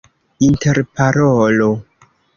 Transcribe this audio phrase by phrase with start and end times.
[0.47, 1.69] interparolo